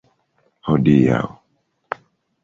hodiaŭ 0.67 1.19